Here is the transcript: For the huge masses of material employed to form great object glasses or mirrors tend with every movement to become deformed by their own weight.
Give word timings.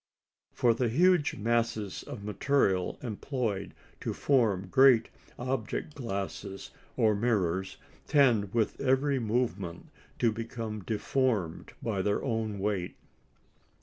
For 0.51 0.73
the 0.73 0.89
huge 0.89 1.35
masses 1.35 2.01
of 2.01 2.23
material 2.23 2.97
employed 3.03 3.75
to 3.99 4.15
form 4.15 4.65
great 4.67 5.09
object 5.37 5.93
glasses 5.93 6.71
or 6.97 7.13
mirrors 7.13 7.77
tend 8.07 8.51
with 8.51 8.81
every 8.81 9.19
movement 9.19 9.89
to 10.17 10.31
become 10.31 10.79
deformed 10.81 11.73
by 11.83 12.01
their 12.01 12.23
own 12.23 12.57
weight. 12.57 12.95